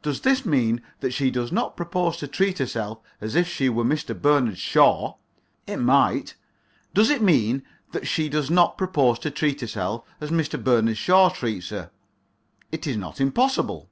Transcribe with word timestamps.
Does 0.00 0.22
this 0.22 0.46
mean 0.46 0.80
that 1.00 1.12
she 1.12 1.30
does 1.30 1.52
not 1.52 1.76
propose 1.76 2.16
to 2.16 2.26
treat 2.26 2.56
herself 2.60 3.00
as 3.20 3.34
if 3.34 3.46
she 3.46 3.68
were 3.68 3.84
Mr. 3.84 4.18
Bernard 4.18 4.56
Shaw? 4.56 5.16
It 5.66 5.76
might. 5.76 6.34
Does 6.94 7.10
it 7.10 7.20
mean 7.20 7.62
that 7.92 8.06
she 8.06 8.30
does 8.30 8.50
not 8.50 8.78
propose 8.78 9.18
to 9.18 9.30
treat 9.30 9.60
herself 9.60 10.02
as 10.18 10.30
Mr. 10.30 10.58
Bernard 10.58 10.96
Shaw 10.96 11.28
treats 11.28 11.68
her? 11.68 11.90
It 12.72 12.86
is 12.86 12.96
not 12.96 13.20
impossible. 13.20 13.90